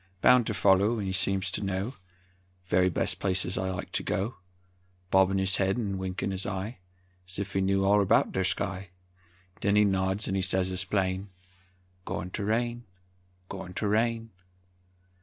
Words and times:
Bound 0.19 0.47
ter 0.47 0.53
foller 0.53 0.99
'n 0.99 1.13
seems 1.13 1.51
to 1.51 1.63
know 1.63 1.93
Very 2.65 2.89
bes' 2.89 3.13
places 3.13 3.55
I 3.55 3.69
like 3.69 3.91
to 3.91 4.01
go; 4.01 4.37
Bobbin' 5.11 5.37
his 5.37 5.57
head 5.57 5.77
'n 5.77 5.99
winkin' 5.99 6.31
his 6.31 6.47
eye, 6.47 6.79
'S 7.27 7.37
if 7.37 7.53
he 7.53 7.61
knew 7.61 7.85
all 7.85 7.99
erbout 7.99 8.33
ther 8.33 8.43
sky; 8.43 8.89
'Nen 9.63 9.75
he 9.75 9.85
nods 9.85 10.27
an' 10.27 10.41
sez 10.41 10.71
as 10.71 10.85
plain, 10.85 11.29
"Goin' 12.05 12.31
ter 12.31 12.45
rain; 12.45 12.85
goin' 13.47 13.75
ter 13.75 13.89
rain!" 13.89 14.31